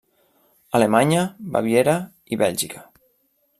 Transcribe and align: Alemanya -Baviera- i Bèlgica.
Alemanya 0.79 1.27
-Baviera- 1.49 1.99
i 2.37 2.43
Bèlgica. 2.43 2.85